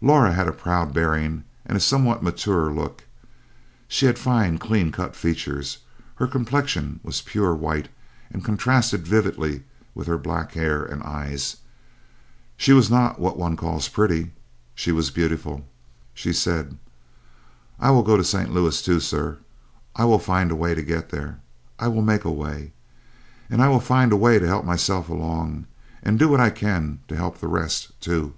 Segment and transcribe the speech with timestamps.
[0.00, 3.04] Laura had a proud bearing, and a somewhat mature look;
[3.86, 5.76] she had fine, clean cut features,
[6.14, 7.90] her complexion was pure white
[8.30, 11.58] and contrasted vividly with her black hair and eyes;
[12.56, 14.30] she was not what one calls pretty
[14.74, 15.66] she was beautiful.
[16.14, 16.78] She said:
[17.78, 18.50] "I will go to St.
[18.54, 19.36] Louis, too, sir.
[19.94, 21.38] I will find a way to get there.
[21.78, 22.72] I will make a way.
[23.50, 25.66] And I will find a way to help myself along,
[26.02, 28.32] and do what I can to help the rest, too."